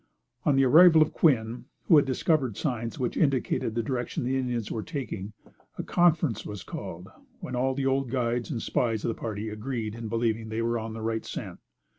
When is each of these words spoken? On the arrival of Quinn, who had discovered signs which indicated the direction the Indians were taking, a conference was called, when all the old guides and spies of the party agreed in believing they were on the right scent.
On 0.45 0.55
the 0.55 0.63
arrival 0.65 1.03
of 1.03 1.13
Quinn, 1.13 1.65
who 1.87 1.97
had 1.97 2.05
discovered 2.07 2.57
signs 2.57 2.97
which 2.97 3.15
indicated 3.17 3.75
the 3.75 3.83
direction 3.83 4.23
the 4.23 4.35
Indians 4.35 4.71
were 4.71 4.81
taking, 4.81 5.33
a 5.77 5.83
conference 5.83 6.43
was 6.43 6.63
called, 6.63 7.07
when 7.39 7.55
all 7.55 7.75
the 7.75 7.85
old 7.85 8.09
guides 8.09 8.49
and 8.49 8.59
spies 8.63 9.05
of 9.05 9.09
the 9.09 9.13
party 9.21 9.47
agreed 9.49 9.93
in 9.93 10.07
believing 10.07 10.49
they 10.49 10.63
were 10.63 10.79
on 10.79 10.93
the 10.93 11.03
right 11.03 11.23
scent. 11.23 11.59